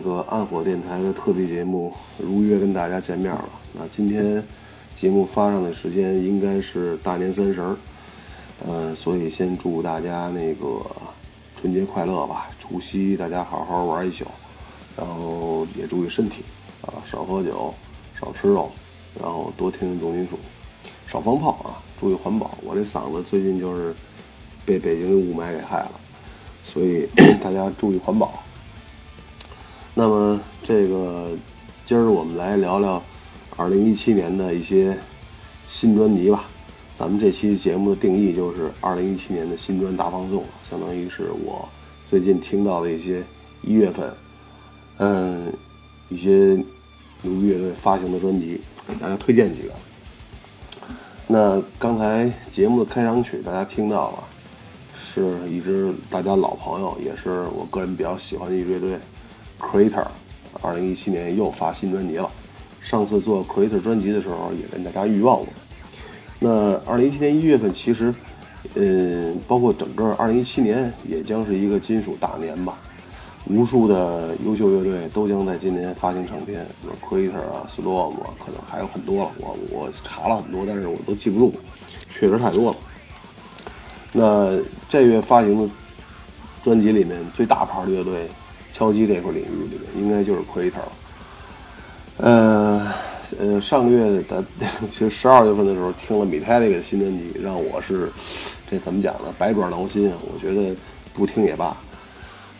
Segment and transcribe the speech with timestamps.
[0.00, 3.48] 个暗火电台的特别节目如约跟大家见面了。
[3.72, 4.42] 那今天
[4.98, 7.76] 节目发上的时间应该是大年三十儿，
[8.66, 10.80] 呃，所以先祝大家那个
[11.56, 14.26] 春节快乐吧，除夕大家好好玩一宿，
[14.96, 16.42] 然后也注意身体
[16.82, 17.72] 啊，少喝酒，
[18.18, 18.70] 少吃肉，
[19.20, 20.38] 然后多听听重金属，
[21.06, 22.58] 少放炮啊，注意环保。
[22.62, 23.94] 我这嗓子最近就是
[24.64, 25.92] 被北京的雾霾给害了。
[26.62, 27.08] 所以
[27.42, 28.42] 大家注意环保。
[29.94, 31.30] 那么这个
[31.84, 33.02] 今儿我们来聊聊
[33.56, 34.96] 二零一七年的一些
[35.68, 36.44] 新专辑吧。
[36.96, 41.68] 咱们这期节目的定义就是二零一七年的新专大放送，相当于是我
[42.08, 43.22] 最近听到的一些
[43.62, 44.12] 一月份，
[44.98, 45.52] 嗯，
[46.08, 46.62] 一些
[47.22, 49.72] 牛乐队发行的专辑，给大家推荐几个。
[51.26, 54.24] 那刚才节目的开场曲大家听到了。
[55.12, 58.96] 是一支大家老朋友，也是我个人比较喜欢的一支乐队
[59.60, 60.06] ，Creator。
[60.62, 62.28] 二零一七年又发新专辑了。
[62.82, 65.46] 上次做 Creator 专辑的时候，也跟大家预告过。
[66.38, 68.12] 那二零一七年一月份，其实，
[68.74, 72.76] 嗯，包括整个二零一七年，也将是一个金属大年吧。
[73.46, 79.30] 无数的优秀乐队都将在今年发行唱片，比如 Creator 啊、Storm 啊，可能还有很多了。
[79.38, 81.54] 我我查了很多，但是我都记不住，
[82.12, 82.76] 确实太多了。
[84.12, 84.58] 那
[84.88, 85.72] 这月发行的
[86.62, 88.28] 专辑里面最大牌的乐队，
[88.80, 90.72] 敲击这块领域里面，应该就是 Creator。
[92.16, 92.90] 呃
[93.38, 94.42] 呃，上个月的
[94.90, 98.10] 其实十二月份的时候听了 Metallica 的新专辑，让我是
[98.70, 99.34] 这怎么讲呢？
[99.36, 100.10] 百爪挠心。
[100.32, 100.74] 我觉得
[101.12, 101.76] 不听也罢。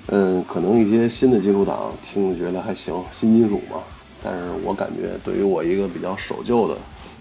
[0.09, 3.78] 嗯，可能一些新的金属党听着觉得还行，新金属嘛。
[4.22, 6.76] 但是我感觉对于我一个比较守旧的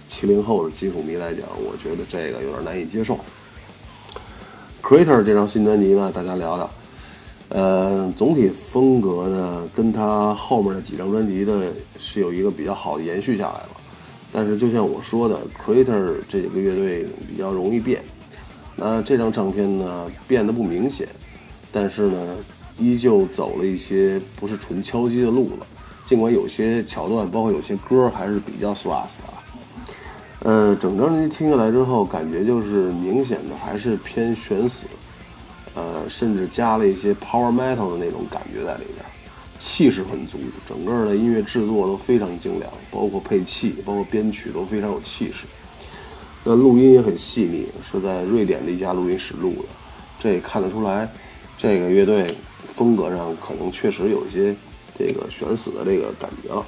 [0.10, 3.18] 七零后的金属迷来讲，我觉得这个有点难以接受。
[4.84, 6.70] Creator 这张新专辑呢，大家聊聊。
[7.50, 13.70] 呃，总体风格呢，跟他后面的几张专辑的是有一个比较好的延续下来了。
[14.32, 18.02] 但是就像我说的，Crater 这几个乐队比较容易变。
[18.76, 21.08] 那这张唱片呢，变得不明显，
[21.72, 22.38] 但是呢，
[22.78, 25.66] 依旧走了一些不是纯敲击的路了。
[26.06, 29.24] 尽管有些桥段，包括有些歌还是比较 Thrash 的。
[30.42, 34.86] 呃，整张专辑听下来之后，感觉就是明显的还是偏悬死，
[35.80, 39.06] 呃，甚至加了一些 power metal 的那种感觉在里边，
[39.58, 45.46] 气势很足，整个的音乐制作都非常精良，包括配器，包括编曲都非常有气势。
[46.44, 49.70] 那录音也很细腻，是在瑞典的一家录音室录的，
[50.20, 51.10] 这也看得出来，
[51.58, 52.28] 这个乐队
[52.68, 54.54] 风格上可能确实有一些
[54.98, 56.66] 这个悬死的这个感觉了。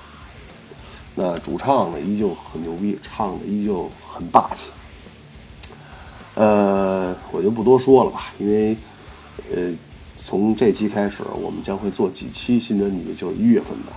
[1.16, 4.70] 那主唱呢，依旧很牛逼，唱的依旧很霸气。
[6.36, 8.78] 呃，我就不多说了吧，因为，
[9.54, 9.72] 呃，
[10.16, 13.92] 从这期开始，我们将会做几期新专辑，就是一月份的，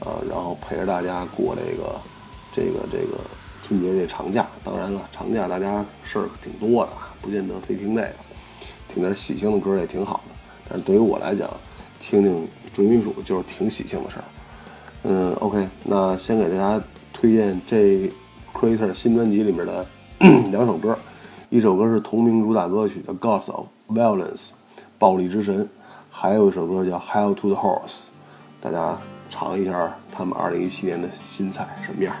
[0.00, 2.00] 呃，然后陪着大家过这个，
[2.52, 3.18] 这个这个
[3.62, 4.46] 春节这长假。
[4.64, 8.12] 当然了，长假大家事儿挺多的，不见得非听这个，
[8.92, 10.34] 听点喜庆的歌也挺好的。
[10.68, 11.48] 但对于我来讲，
[12.00, 14.24] 听听重金属就是挺喜庆的事儿。
[15.04, 16.82] 嗯，OK，那先给大家
[17.12, 18.10] 推荐这
[18.52, 19.86] Creator 新专辑里面的
[20.50, 20.98] 两首歌，
[21.48, 24.24] 一首歌是同名主打歌曲叫《Gods of Violence》，
[24.98, 25.68] 暴力之神，
[26.10, 27.88] 还有一首歌叫《Hell to the Horse》，
[28.60, 28.96] 大家
[29.28, 32.14] 尝一下他们二零一七年的新菜什么样。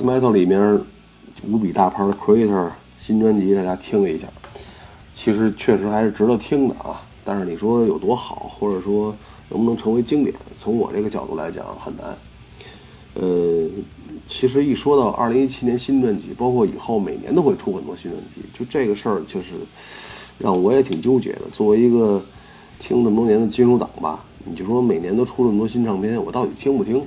[0.00, 0.80] Metal 里面
[1.48, 4.26] 无比大牌的 Creator 新专辑，大家听了一下，
[5.14, 7.02] 其实确实还是值得听的啊。
[7.24, 9.14] 但是你说有多好，或者说
[9.48, 12.16] 能不能成为经典，从我这个角度来讲很难。
[13.14, 13.68] 呃，
[14.26, 19.54] 其实一说到二零一七年新专辑，包括以后每年都会出很多新专辑，就这个事儿就是
[20.38, 21.42] 让我也挺纠结的。
[21.52, 22.22] 作为一个
[22.80, 27.04] 听这么多年的金属党吧，你就说每年都出这么多新唱片，我到底听不听？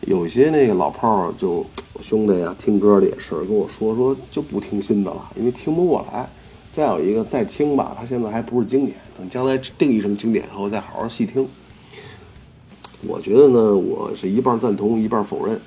[0.00, 1.64] 有些那个老炮儿就
[2.02, 6.28] 兄弟呀，听歌的也是跟我说说就不听新的了，因为听不过来。
[6.72, 11.46] 再有一个再听吧，他现在还不是经典，等将来定义成经典后再好好细听。
[13.06, 15.60] 我觉得呢，我是一半赞同，一半否认。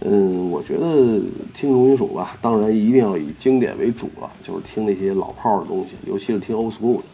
[0.00, 1.20] 嗯，我觉得
[1.52, 7.04] 听重金属吧，当然一定要以经典为主了，就是听那些老炮儿的东西，尤其是听 old school 的。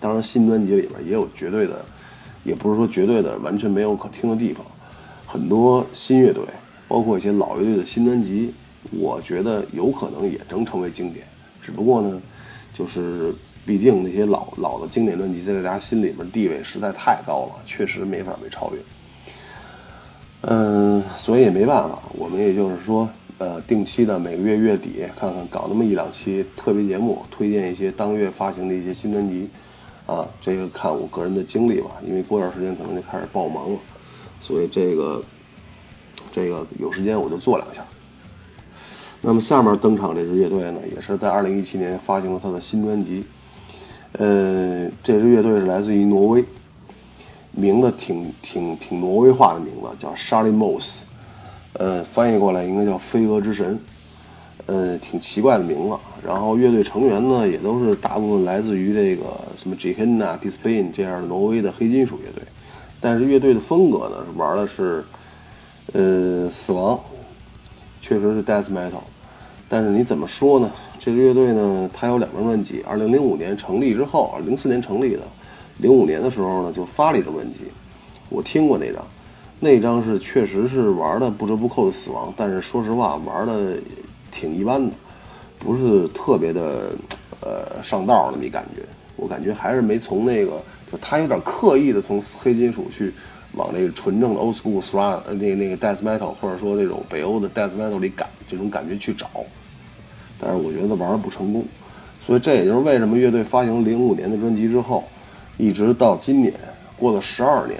[0.00, 1.84] 当然，新专辑里边也有绝对的，
[2.42, 4.64] 也不是说绝对的完全没有可听的地方。
[5.26, 6.42] 很多新乐队，
[6.94, 8.54] 包括一些老乐队的新专辑，
[8.92, 11.26] 我觉得有可能也能成为经典。
[11.60, 12.22] 只不过呢，
[12.72, 13.34] 就是
[13.66, 18.80] 毕竟那些老老的经典专辑在大家心里边地位实在太高了，确实没法被超越。
[20.42, 23.08] 嗯，所以也没办法，我们也就是说，
[23.38, 29.48] 呃，定期的每个月月底看看搞那么一两期特别节目，推荐一些当月发行的一些新专辑。
[30.06, 33.78] 啊，这个看我个人的经历吧，因为过段时间可能就开始爆忙了。
[34.40, 35.20] 所以这个，
[36.34, 37.80] 这个有时间我就做两下。
[39.20, 43.24] 那么下面登场这支乐队呢，也是在二零一七年发行了他的新专辑。
[44.18, 46.44] 呃，这支乐队是来自于挪威，
[47.52, 51.02] 名字挺挺挺挪威化的名字，叫 Shalimos，
[51.74, 53.78] 呃，翻译过来应该叫飞蛾之神，
[54.66, 55.96] 呃，挺奇怪的名字。
[56.26, 59.24] 然后乐队成员呢，也都是大部分来自于这个
[59.56, 62.42] 什么 j h e n a Discipline 这样的挪威的黑金属乐队。
[63.00, 65.04] 但是乐队的风格呢，玩的是，
[65.92, 66.98] 呃，死亡，
[68.00, 69.02] 确实是 death metal。
[69.68, 70.70] 但是你怎么说呢？
[70.98, 72.82] 这支乐队呢，它有两张专辑。
[72.88, 75.22] 二零零五年成立之后，零四年成立的，
[75.78, 77.54] 零五年的时候呢，就发了一张专辑。
[78.28, 79.04] 我听过那张，
[79.60, 82.32] 那张是确实是玩的不折不扣的死亡。
[82.36, 83.76] 但是说实话，玩的
[84.32, 84.92] 挺一般的，
[85.58, 86.92] 不是特别的，
[87.40, 88.82] 呃，上道那么一感觉。
[89.16, 90.52] 我感觉还是没从那个。
[90.92, 93.12] 就他有点刻意的从黑金属去
[93.56, 99.28] 往那个纯正的 old school thrash 那个 death metal 或者说那种北欧的 death metal 里赶这种感觉去找，
[100.40, 101.64] 但是我觉得玩的不成功，
[102.26, 105.04] 所以这也就是为什么乐队发行零五年的专辑之后，
[105.56, 106.52] 一直到今年
[106.96, 107.78] 过了十二年，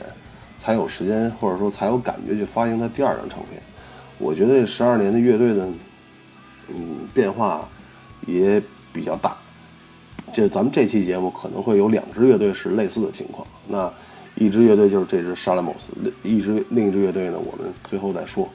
[0.63, 3.61] 才有时间或者说才有感觉去发行他第二张唱片。
[4.19, 5.67] 我觉得这十二年的乐队的，
[6.69, 7.69] 嗯，变化
[8.27, 9.37] 也比较大。
[10.33, 13.93] 就咱们这期节目可能会有两支乐队是类似的情况，那
[14.37, 15.75] 一支乐队就是这支 Shalamos，
[16.23, 18.49] 一支另一支乐队呢，我们最后再说。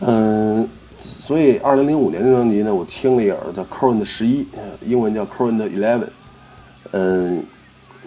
[0.00, 0.66] 嗯，
[1.00, 4.46] 所以二零零五年这专辑呢，我听了一耳叫 Current 十一，
[4.86, 6.08] 英文叫 Current Eleven。
[6.92, 7.42] 嗯，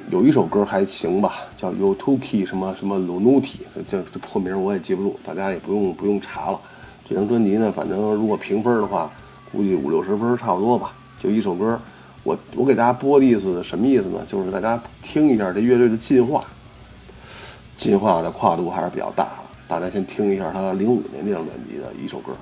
[0.10, 3.58] 有一首歌还行吧，叫 You t o k e 什么什么 Lunuti，
[3.90, 6.60] 这这破名我也记不住，大家也不用不用查了。
[7.08, 9.12] 这张专辑呢，反正如果评分的话，
[9.52, 11.80] 估计五六十分差不多吧，就一首歌。
[12.24, 14.24] 我我给大家播的意思什么意思呢？
[14.28, 16.44] 就是大家听一下这乐队的进化，
[17.78, 19.30] 进化的跨度还是比较大的。
[19.68, 22.34] 大家先听一下他零五年那张专辑的一首歌。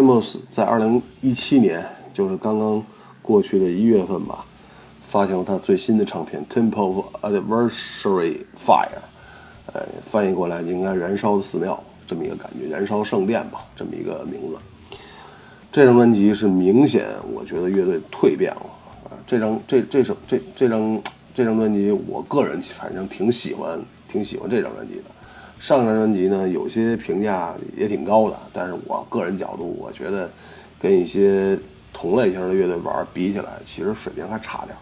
[0.00, 1.84] S h a l i m o s 在二零一七年，
[2.14, 2.82] 就是刚刚
[3.20, 4.44] 过去的一月份吧，
[5.06, 8.88] 发行了他最新的唱片《Temple of Adversary Fire》，
[9.74, 14.56] 呃，翻译过来应该“燃烧的寺庙”这么一个感觉，“燃烧圣殿”吧，这么一个名字。
[15.70, 18.66] 这张专辑是明显，我觉得乐队蜕变了
[19.04, 19.12] 啊。
[19.26, 20.98] 这张这这首这这张
[21.34, 23.78] 这张专辑，我个人反正挺喜欢，
[24.10, 25.04] 挺喜欢这张专辑的。
[25.60, 30.28] 上张专辑呢，有些评价也挺高的，但是我个人角度，我觉得
[30.80, 31.56] 跟一些
[31.92, 34.74] 同类型的乐队玩比起来，其实水平还差点。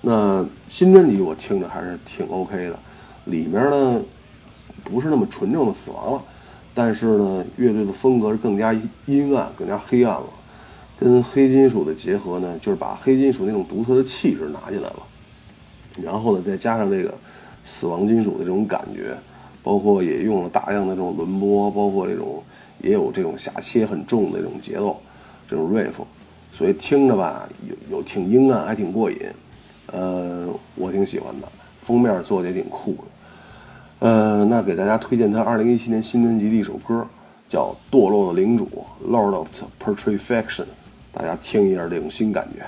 [0.00, 2.78] 那新专辑我听着还是挺 OK 的，
[3.26, 4.02] 里面呢
[4.82, 6.22] 不是那么纯正的死亡了，
[6.74, 8.74] 但是呢，乐队的风格是更加
[9.06, 10.26] 阴暗、更加黑暗了，
[10.98, 15.02] 跟黑金属的结合呢，就是把黑金属那种独特的气质拿进来了，
[16.02, 17.14] 然后呢，再加上这个
[17.62, 19.16] 死亡金属的这种感觉。
[19.64, 22.40] 包括也用了大量的这种轮播，包括这种
[22.80, 25.00] 也有这种下切很重的这种节奏，
[25.48, 25.94] 这种 riff，
[26.56, 29.18] 所以听着吧，有有挺阴暗，还挺过瘾，
[29.86, 30.46] 呃，
[30.76, 31.48] 我挺喜欢的。
[31.82, 37.06] 封面做的也挺酷的，呃，那给大家推荐他二零一七年新专辑的一首歌，
[37.48, 38.66] 叫《堕落的领主》
[39.06, 39.48] （Lord of
[39.82, 40.64] Perfection），
[41.12, 42.64] 大家听一下这种新感觉。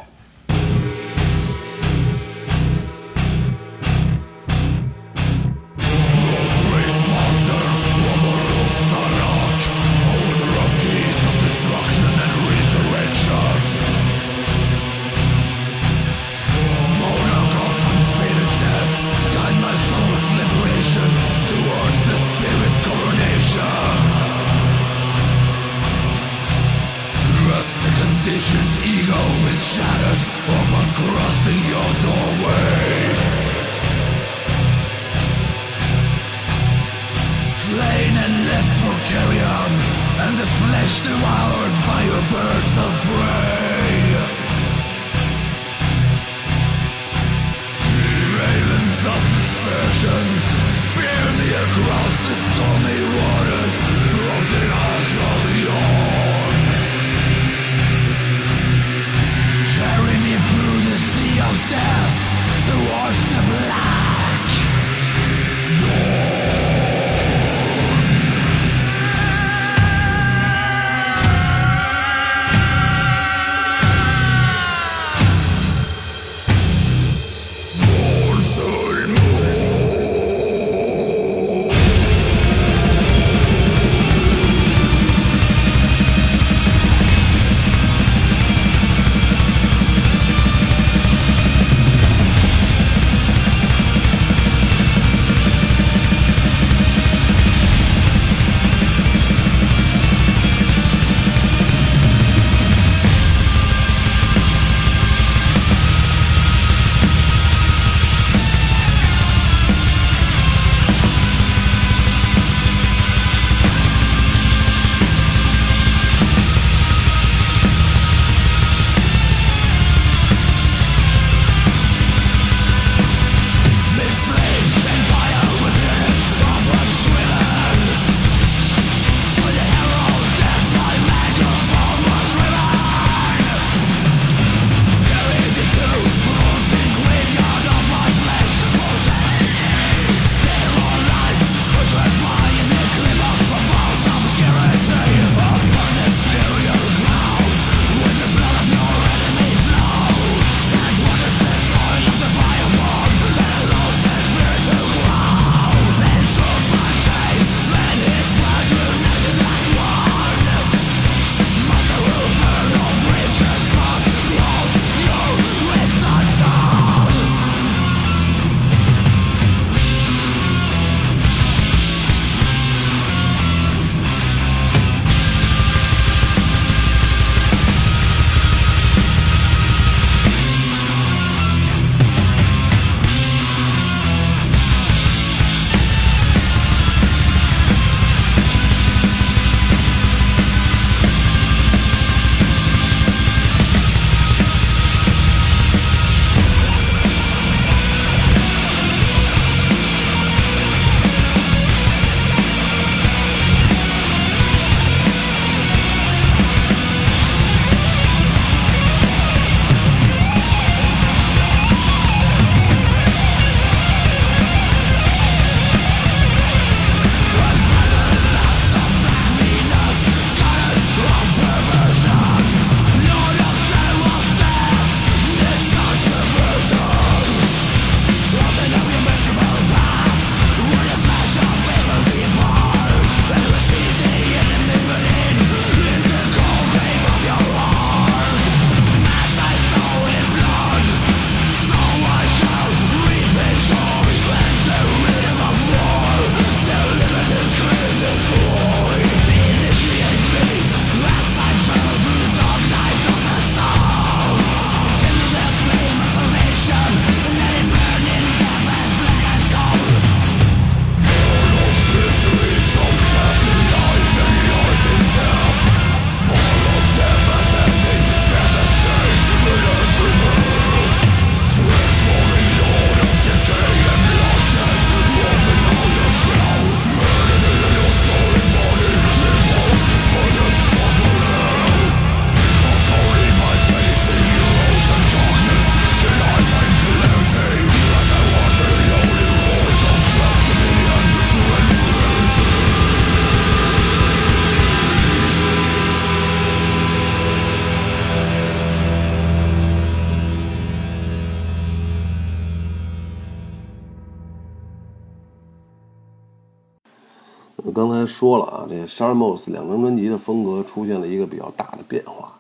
[308.07, 312.33] 说了啊，这 Sharon Mos 两张专辑的风格出现了一个比较大的变化。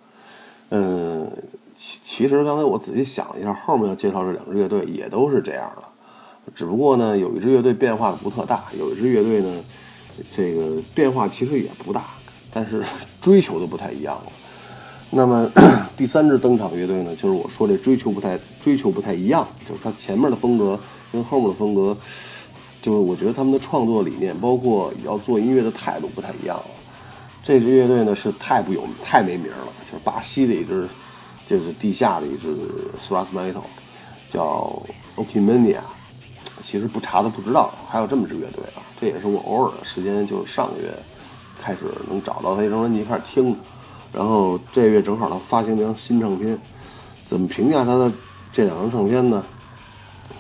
[0.71, 1.31] 嗯，
[1.77, 5.83] 其其实刚才我仔细想了一下，后面要介绍这两支乐队也都是这样的，
[6.55, 9.65] 只不过呢，有一支乐队变化的不特大，有一支乐队呢，
[10.31, 12.05] 这个变化其实也不大，
[12.53, 12.83] 但是
[13.23, 14.33] 追求的不太一样了。
[15.11, 15.49] 那么
[15.97, 20.79] 第三支登场乐队呢，就是我说这追求不太追求不太一样，就是它前面的风格
[21.13, 21.97] 跟后面的风格，
[22.87, 26.67] 就是我觉得他们的创作理念，包括要做音乐的态度不太一样了。
[27.43, 30.87] 这支乐队呢是太不有太没名了，就是巴西的一支，
[31.49, 32.57] 就是地下的一支
[33.01, 33.65] thrash metal，
[34.31, 34.81] 叫
[35.17, 35.81] Okimania。
[36.63, 40.95] 其实不查都不知道还有这么支乐队啊，这也是我偶尔的时间，就是上个月
[41.61, 43.59] 开始能找到他一张专辑开始听的。
[44.13, 46.57] 然后这月正好他发行一张新唱片，
[47.25, 48.13] 怎么评价他的
[48.53, 49.45] 这两张唱片呢？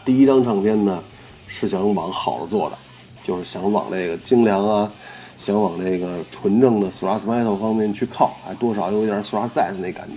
[0.04, 1.02] 第一张唱片呢
[1.46, 2.76] 是想往好了做的，
[3.24, 4.90] 就是想往那个精良啊。
[5.38, 10.14] 想往那个纯正的 thrash metal 方面去靠，还多少有点 thrash death 那感觉。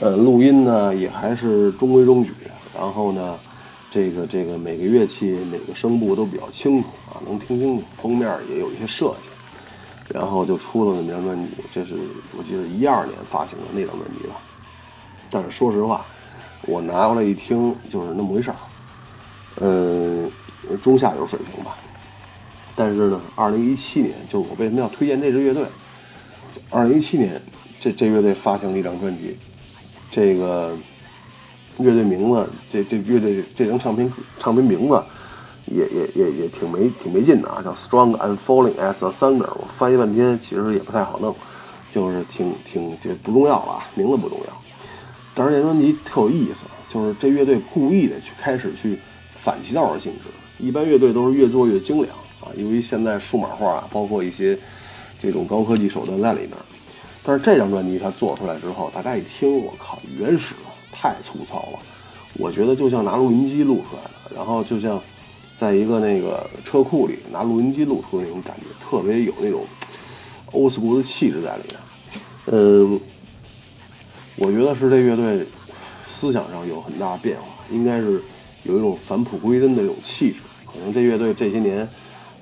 [0.00, 2.32] 呃，录音呢也还是中规中矩。
[2.76, 3.38] 然后呢，
[3.88, 7.84] 这个这个每个乐器每个声部都比较清楚啊，能听清楚。
[8.02, 9.28] 封面也有一些设计。
[10.12, 11.94] 然后就出了那张专辑，这是
[12.36, 14.34] 我记得一二年发行的那张专辑吧。
[15.30, 16.04] 但是说实话，
[16.62, 18.56] 我拿过来一听就是那么回事儿。
[19.60, 20.30] 嗯，
[20.82, 21.76] 中下游水平吧。
[22.74, 25.64] 但是呢，二零一七年就是我为什么要推荐这支乐队？
[26.68, 27.40] 二零一七年，
[27.80, 29.36] 这这乐队发行了一张专辑，
[30.10, 30.76] 这个
[31.78, 35.02] 乐队名字，这这乐队这张唱片唱片名字
[35.66, 39.50] 也也也也挺没挺没劲的啊，叫 Strong and Falling as a Thunder。
[39.54, 41.34] 我翻译半天，其实也不太好弄，
[41.92, 44.62] 就是挺挺这不重要了啊，名字不重要。
[45.34, 48.98] 但是这专辑特有意思，就是这乐队故意的去开始去
[49.46, 50.28] 反其道而行之，
[50.58, 52.08] 一般乐队都是越做越精良。
[52.40, 54.58] 啊，由于现在数码化啊，包括一些
[55.20, 56.50] 这种高科技手段在里面，
[57.22, 60.56] 但是这张专辑它做出来之后，大家一听，我靠，原始
[60.92, 61.78] 太粗糙了，
[62.34, 65.00] 我觉得就像拿录音机录出来的，然后就像
[65.54, 69.64] 在一个那个车库里拿录音机录出的那种感觉，特别有那种
[70.50, 71.78] old school 的气质在里面。
[72.46, 73.00] 嗯，
[74.38, 75.46] 我觉得是这乐队
[76.12, 78.20] 思想上有很大变化，应该是
[78.66, 80.36] 有一种返璞归真的这种气质。
[80.66, 81.88] 可能这乐队这些年。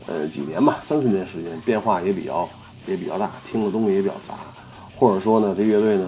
[0.07, 2.47] 呃，几年吧，三四年时间，变化也比较
[2.87, 4.35] 也比较大，听的东西也比较杂，
[4.95, 6.07] 或者说呢，这乐队呢，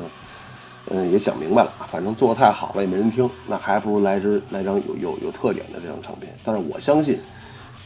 [0.91, 6.31] 嗯，也想明白了，反正做的太好了也没人听，那还不如来支来张有有有特点的这张唱片。
[6.45, 7.19] 但是我相信，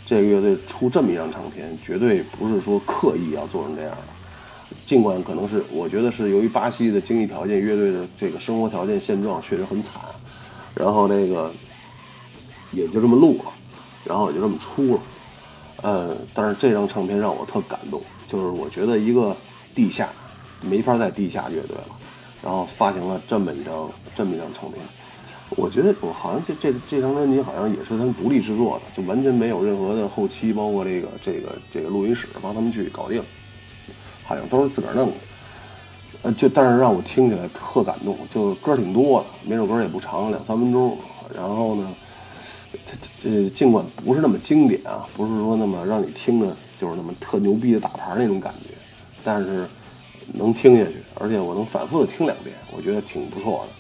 [0.05, 10.03] 这个乐队出这么一张唱片，绝对不是说刻意要做成这样的，尽管可能是我觉得是由于巴西的经济条件，乐队的这个生活条件现状确实很惨，
[10.75, 11.53] 然后那个
[12.73, 13.53] 也就这么录了，
[14.05, 15.01] 然后也就这么出了。
[15.83, 19.35] 呃，但是这张唱片让我特感动，就是我觉得一个
[19.75, 20.11] 地下
[20.61, 21.87] 没法在地下乐队了，
[22.43, 24.83] 然后发行了这么一张这么一张唱片，
[25.57, 33.25] 我觉得我好像这这这张专辑好像也是他们独立制作的，就完全没有任何的后期，包括这个这个这个录音室帮他们去搞定，
[34.23, 35.15] 好像都是自个儿弄的。
[36.25, 40.99] 呃，就但是让我听起来特感动，就歌挺多的，每首歌也不长，两三分钟，
[41.35, 41.91] 然后呢。
[42.87, 42.97] 它
[43.29, 48.75] 呃，尽管不是那么经典啊，不是说那么让你听着就是那么特牛逼的大牌那种感觉，
[49.25, 49.69] 但是
[50.33, 53.73] 能听下去，而且我能反复的听两遍，我觉得挺不错的。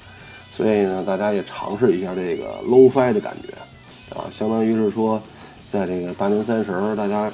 [0.52, 5.22] 所以呢，大家也尝试一下这个 lofi 的感觉啊，相当于是说，
[5.70, 7.32] 在这个大年三十儿，大家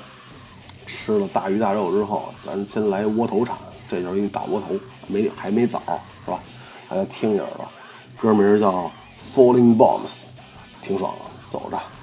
[0.85, 3.57] 吃了大鱼大肉之后，咱先来窝头铲，
[3.91, 4.77] 这就是一大窝头，
[5.09, 5.81] 没还没枣，
[6.25, 6.39] 是吧？
[6.89, 7.69] 大家听一下吧，
[8.21, 8.93] 歌名叫
[9.25, 10.21] Falling Bombs，
[10.83, 11.26] 挺爽的。
[11.51, 11.96] 走着。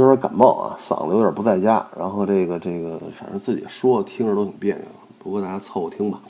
[0.00, 4.84] 有点感冒啊，嗓子有点不在家，然后这个这个，反正自己说听着都挺别扭，
[5.18, 6.20] 不过大家凑合听吧。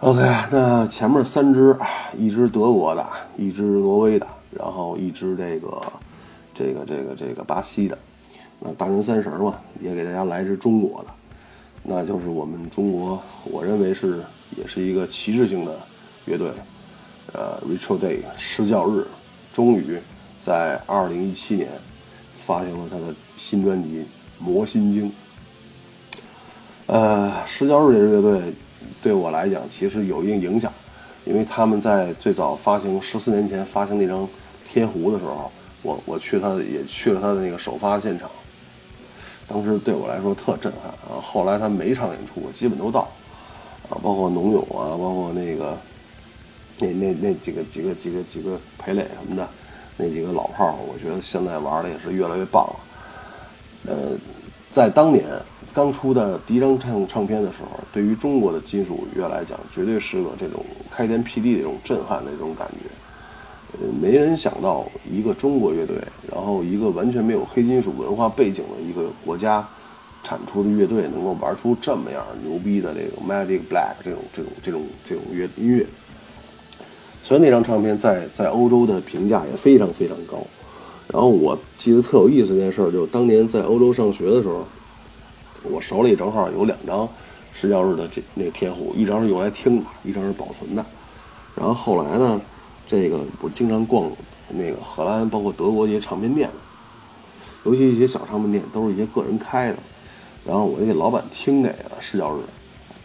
[0.00, 0.20] OK，
[0.50, 1.76] 那前面三支，
[2.16, 3.04] 一支德国的，
[3.36, 4.26] 一支挪威的，
[4.56, 5.82] 然后一支这个
[6.54, 7.98] 这个这个这个巴西的。
[8.60, 11.08] 那大年三十嘛，也给大家来一支中国的，
[11.82, 14.22] 那就是我们中国，我认为是
[14.56, 15.76] 也是一个旗帜性的
[16.26, 16.52] 乐队，
[17.32, 19.04] 呃，Ritual Day 失教日，
[19.52, 19.98] 终于
[20.44, 21.68] 在二零一七年
[22.48, 24.06] 发行了他的新专辑
[24.42, 25.10] 《魔心经》。
[26.86, 28.54] 呃，施教日这支乐队。
[29.02, 30.72] 对我来讲，其实有一定影响，
[31.26, 34.22] 因为他们在最早发行十四年前发行那张
[34.68, 35.50] 《天湖》的时候，
[35.82, 38.30] 我我去他也去了他的那个首发现场，
[39.46, 41.20] 当时对我来说特震撼啊！
[41.20, 43.00] 后来他每场演出我基本都到，
[43.90, 45.78] 啊，包括农友啊，包括那个
[46.78, 49.48] 那那那几个几个几个几个裴磊什么的，
[49.98, 52.76] 那几个老炮儿，我觉得现在玩的也是越来越棒了。
[53.86, 54.16] 呃，
[54.72, 55.24] 在当年。
[55.74, 63.78] 刚出的第一张唱唱片的时候，对于中国的金属乐来讲，绝对是个这种开天辟地的这种震撼的这种感觉。
[63.78, 65.96] 呃，没人想到一个中国乐队，
[66.32, 69.64] 然后一个完全没有黑金属文化背景的一个国家
[70.24, 75.86] 产出的乐队，能够玩出这么样牛逼的这个 Magic Black 这种这种这种这种乐音乐。
[77.28, 80.38] 所以那张唱片在在欧洲的评价也非常非常高。
[81.08, 84.64] 然后我记得特有意思一件事，就当年在欧洲上学的时候。
[85.64, 87.06] 我手里正好有两张
[87.52, 90.86] 施教日的这那个天湖，一张是用来听的，一张是保存的。
[91.56, 92.40] 然后后来呢，
[92.86, 94.08] 这个我经常逛
[94.50, 96.48] 那个荷兰，包括德国一些唱片店，
[97.64, 99.76] 尤其一些小唱片店，都是一些个人开的。
[100.46, 102.40] 然后我就给老板听这个施教日，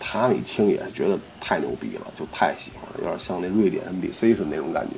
[0.06, 4.96] 他们一听也是觉得太牛逼了，就太喜欢了，有点像那瑞典 MBC 是那种感觉。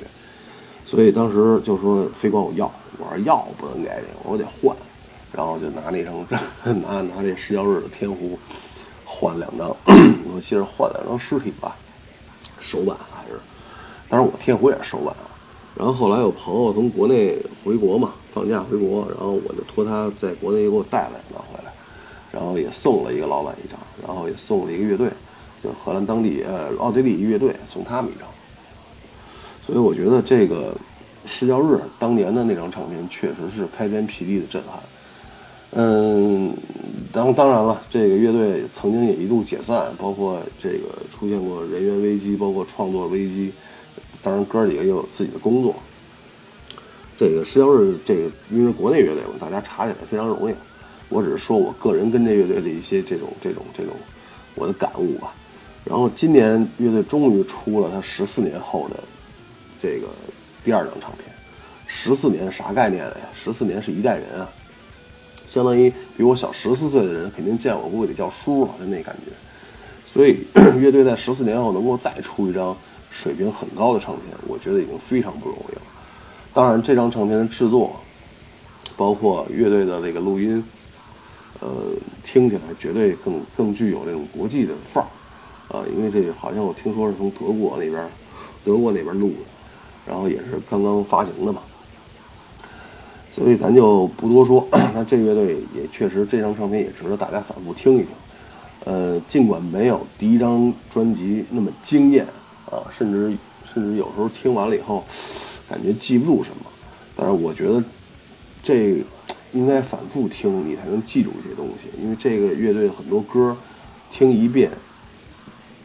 [0.84, 4.76] 所以当时就说非管我要，我说要不能给你，我得换。
[5.32, 6.26] 然后就拿那张，
[6.80, 8.38] 拿拿这石教日的天湖
[9.04, 9.68] 换两张，
[10.32, 11.76] 我记得换两张尸体吧，
[12.58, 13.38] 手版还是，
[14.08, 15.28] 当然我天湖也是手版啊。
[15.76, 21.72] 然后后来有朋友从国内回国嘛，放假回国，然后我就托他在国内给我带了两张回来，
[22.36, 25.08] 然后也送了一个老板一张，然后也送了一个乐队，
[25.64, 28.28] 就是荷兰当地呃奥地利乐队送他们一张。
[29.62, 30.76] 所以我觉得这个
[31.24, 34.78] 石教日当年的那张唱片确实是开天辟地的震撼。
[35.72, 36.54] 嗯，
[37.10, 43.50] 当当然了，这个乐队曾经也一度解散，包括这个出现过人员危机，包括创作危机。
[44.22, 45.74] 当然，哥几个也有自己的工作。
[47.16, 50.54] 这个石教日，这个因为国内乐队嘛，大家查起来非常容易。
[51.08, 53.94] 我只是说我个人跟这乐队的一些这种这种这种
[54.54, 55.32] 我的感悟吧。
[55.84, 58.96] 然后今年乐队终于出了他十四年后的
[59.78, 60.08] 这个
[60.64, 61.32] 第二张唱片。
[61.86, 63.14] 十四年啥概念呀？
[63.32, 64.50] 十四年是一代人啊。
[65.46, 69.30] 相当于比我小十四岁的人，肯定见我估计得叫叔了，就那感觉。
[70.04, 70.44] 所以
[70.80, 72.76] 乐队在十四年后能够再出一张
[73.12, 75.82] 水平很高的唱片，我觉得已经非常不容易了。
[76.52, 77.94] 当然，这张唱片的制作，
[78.96, 80.64] 包括乐队的这个录音，
[81.60, 81.68] 呃，
[82.22, 85.08] 听起来绝对更更具有那种国际的范儿
[85.76, 85.84] 啊。
[85.94, 88.08] 因为这好像我听说是从德国那边，
[88.64, 89.46] 德国那边录的，
[90.06, 91.62] 然后也是刚刚发行的嘛。
[93.32, 98.08] 所以咱就不多说， 那这乐队也确实这张唱片也值得大家反复听一听。
[98.84, 102.24] 呃，尽管没有第一张专辑那么惊艳
[102.70, 105.04] 啊，甚至甚至有时候听完了以后，
[105.68, 106.64] 感觉记不住什么，
[107.14, 107.82] 但是我觉得
[108.62, 109.02] 这
[109.56, 111.88] 应该反复听，你才能记住一些东西。
[112.00, 113.56] 因为这个乐队很多歌
[114.10, 114.70] 听一遍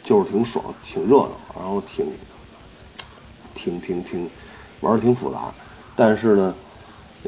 [0.04, 2.06] 就是挺爽、挺热闹，然后挺
[3.56, 4.30] 挺挺挺
[4.82, 5.54] 玩的挺复杂，
[5.96, 6.54] 但是呢。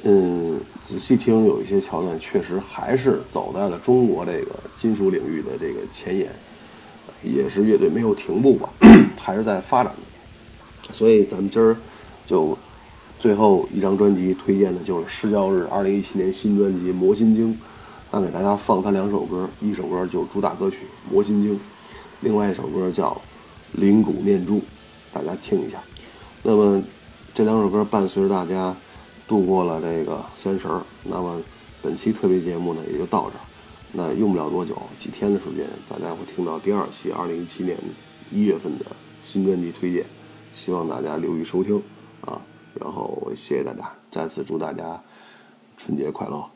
[0.05, 6.31] 嗯，仔细听，有一些桥段确实还是走在了中国这个金属领域的这个前沿，
[7.21, 8.71] 也是乐队没有停步吧，
[9.15, 9.93] 还是在发展。
[10.91, 11.77] 所以咱们今儿
[12.25, 12.57] 就
[13.23, 17.53] 最后一张专辑推荐的就是施教日二零一七年新专辑《魔心经》，
[18.11, 21.55] 那给大家放他两首歌，一首歌就是主打歌曲《魔心经》，
[22.19, 23.11] 另外一首歌叫
[23.79, 24.57] 《灵骨念珠》，
[25.13, 25.81] 大家听一下。
[26.41, 26.83] 那么
[27.33, 28.75] 这两首歌伴随着大家。
[29.25, 31.41] 度过了这个三十儿，那么
[31.81, 33.41] 本期特别节目呢也就到这儿。
[33.93, 37.77] 那用不了多久，几天的时间，大家会听到第二期二零一七年
[38.33, 38.85] 一月份的
[39.23, 40.05] 新专辑推荐，
[40.53, 41.81] 希望大家留意收听
[42.19, 42.41] 啊。
[42.79, 45.01] 然后谢谢大家，再次祝大家
[45.77, 46.49] 春节快乐。